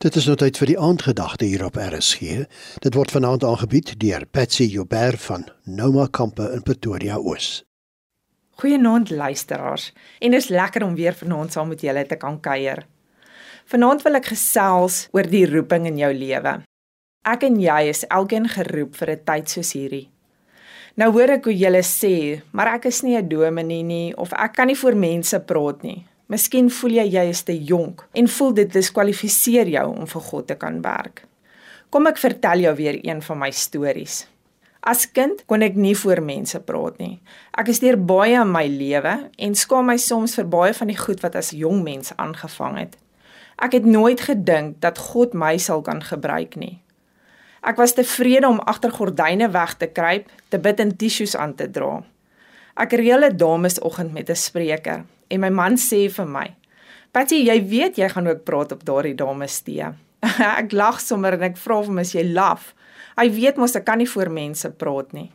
[0.00, 2.46] Dit is nou tyd vir die aandgedagte hier op RSG.
[2.80, 7.66] Dit word vanaand aangebied deur Patsy Joubert van Noma Kampe in Pretoria Oos.
[8.62, 9.90] Goeienaand luisteraars.
[10.24, 12.86] En dit is lekker om weer vanaand saam met julle te kan kuier.
[13.68, 16.54] Vanaand wil ek gesels oor die roeping in jou lewe.
[17.28, 20.08] Ek en jy is elkeen geroep vir 'n tyd soos hierdie.
[20.96, 24.54] Nou hoor ek hoe julle sê, maar ek is nie 'n dominee nie of ek
[24.54, 26.06] kan nie voor mense praat nie.
[26.30, 30.46] Miskien voel jy jy is te jonk en voel dit diskwalifiseer jou om vir God
[30.46, 31.24] te kan werk.
[31.90, 34.28] Kom ek vertel jou weer een van my stories.
[34.86, 37.18] As kind kon ek nie voor mense praat nie.
[37.58, 41.00] Ek is deur baie in my lewe en skaam my soms vir baie van die
[41.02, 42.94] goed wat as jong mens aangevang het.
[43.58, 46.76] Ek het nooit gedink dat God my sal kan gebruik nie.
[47.66, 51.66] Ek was tevrede om agter gordyne weg te kruip, te bid en tissues aan te
[51.66, 52.04] dra.
[52.78, 56.46] Ek reël 'n damesoggend met 'n spreker en my man sê vir my:
[57.12, 59.92] "Patty, jy weet jy gaan ook praat op daardie damestee."
[60.62, 62.74] ek lag sommer en ek vra hom as jy laf.
[63.16, 65.30] Hy weet mos ek kan nie voor mense praat nie.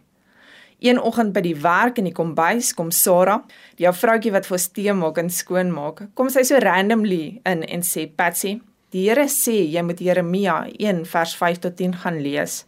[0.83, 3.41] Een oggend by die werk in die kombuis kom Sarah,
[3.79, 6.03] die ou vroutjie wat vir tee maak en skoon maak.
[6.13, 8.59] Kom sy so randomly in en sê: "Patsy,
[8.91, 12.65] die Here sê jy moet Jeremia 1 vers 5 tot 10 gaan lees.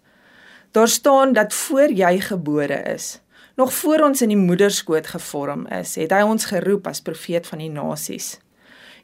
[0.72, 3.20] Daar staan dat voor jy gebore is,
[3.58, 7.64] Nog voor ons in die moederskoot gevorm is, het hy ons geroep as profeet van
[7.64, 8.36] die nasies.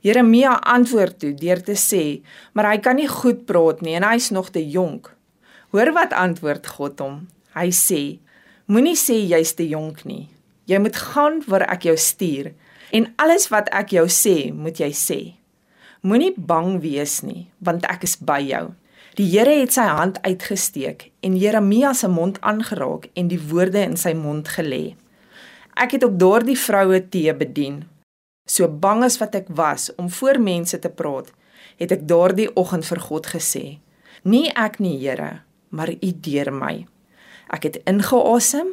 [0.05, 2.21] Jeremia antwoord toe deur te sê,
[2.53, 5.09] maar hy kan nie goed praat nie en hy's nog te jonk.
[5.73, 7.15] Hoor wat antwoord God hom.
[7.57, 8.01] Hy sê:
[8.69, 10.27] Moenie sê jy's te jonk nie.
[10.69, 12.51] Jy moet gaan waar ek jou stuur
[12.93, 15.19] en alles wat ek jou sê, moet jy sê.
[16.05, 18.67] Moenie bang wees nie, want ek is by jou.
[19.13, 23.93] Die Here het sy hand uitgesteek en Jeremia se mond aangeraak en die woorde in
[23.97, 24.95] sy mond gelê.
[25.77, 27.83] Ek het op daardie vroue tee bedien.
[28.49, 31.29] So bang as wat ek was om voor mense te praat,
[31.77, 33.77] het ek daardie oggend vir God gesê:
[34.23, 36.87] "Nie ek nie, Here, maar U deur my."
[37.53, 38.67] Ek het ingeasem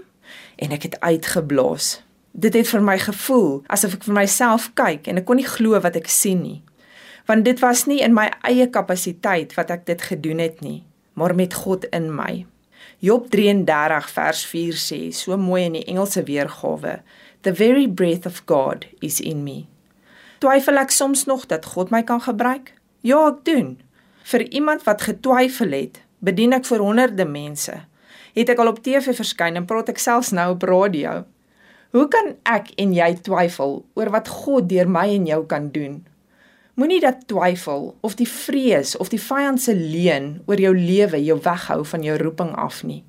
[0.56, 2.02] en ek het uitgeblaas.
[2.32, 5.80] Dit het vir my gevoel asof ek vir myself kyk en ek kon nie glo
[5.80, 6.62] wat ek sien nie
[7.30, 10.80] want dit was nie in my eie kapasiteit wat ek dit gedoen het nie,
[11.14, 12.42] maar met God in my.
[12.98, 16.98] Job 33 vers 4 sê so mooi in die Engelse weergawe:
[17.46, 19.68] The very breath of God is in me.
[20.42, 22.74] Twyfel ek soms nog dat God my kan gebruik?
[23.06, 23.78] Ja, ek doen.
[24.26, 27.78] Vir iemand wat getwyfel het, bedien ek vir honderde mense.
[28.34, 31.20] Het ek al op TV verskyn en praat ek selfs nou op radio.
[31.94, 36.00] Hoe kan ek en jy twyfel oor wat God deur my en jou kan doen?
[36.80, 41.34] Moenie dat twyfel of die vrees of die vyand se leuen oor jou lewe jou
[41.44, 43.02] weghou van jou roeping af nie.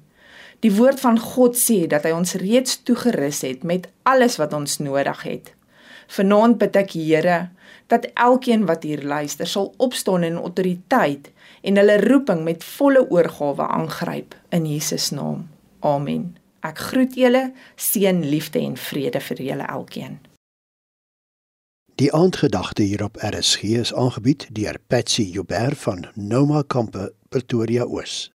[0.59, 4.81] Die woord van God sê dat hy ons reeds toegerus het met alles wat ons
[4.83, 5.53] nodig het.
[6.11, 7.37] Vanaand bid ek Here
[7.87, 11.29] dat elkeen wat hier luister sal opstaan in autoriteit
[11.63, 15.47] en hulle roeping met volle oorgawe aangryp in Jesus naam.
[15.79, 16.33] Amen.
[16.59, 20.19] Ek groet julle, seën, liefde en vrede vir julle elkeen.
[22.01, 28.31] Die aandgedagte hier op RSG is aangebied deur Patsy Joubert van Noma Kampe Pretoria Oos.